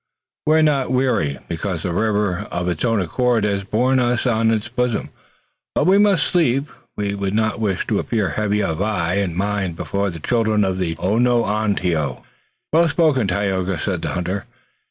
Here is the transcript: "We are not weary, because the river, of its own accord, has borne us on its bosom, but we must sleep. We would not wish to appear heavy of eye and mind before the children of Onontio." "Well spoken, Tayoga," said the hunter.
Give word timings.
"We 0.47 0.55
are 0.55 0.63
not 0.63 0.91
weary, 0.91 1.37
because 1.47 1.83
the 1.83 1.93
river, 1.93 2.47
of 2.49 2.67
its 2.67 2.83
own 2.83 2.99
accord, 2.99 3.43
has 3.43 3.63
borne 3.63 3.99
us 3.99 4.25
on 4.25 4.49
its 4.49 4.67
bosom, 4.67 5.11
but 5.75 5.85
we 5.85 5.99
must 5.99 6.23
sleep. 6.23 6.69
We 6.97 7.13
would 7.13 7.35
not 7.35 7.59
wish 7.59 7.85
to 7.85 7.99
appear 7.99 8.29
heavy 8.31 8.63
of 8.63 8.81
eye 8.81 9.17
and 9.17 9.35
mind 9.35 9.75
before 9.75 10.09
the 10.09 10.19
children 10.19 10.63
of 10.65 10.77
Onontio." 10.81 12.23
"Well 12.73 12.89
spoken, 12.89 13.27
Tayoga," 13.27 13.77
said 13.77 14.01
the 14.01 14.09
hunter. 14.09 14.45